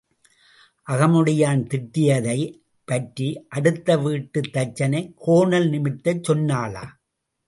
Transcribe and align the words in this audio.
அகமுடையான் 0.87 1.61
திட்டியதைப் 1.71 2.55
பற்றி 2.87 3.45
அடுத்த 3.49 3.97
வீட்டுத் 3.97 4.49
தச்சனைக் 4.53 5.13
கோணல் 5.15 5.69
நிமிர்த்தச் 5.69 6.23
சொன்னாளாம். 6.27 6.93